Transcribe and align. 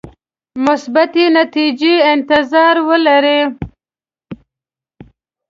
مثبتې 0.65 1.25
نتیجې 1.37 1.93
انتظار 2.13 2.75
ولري. 2.89 3.39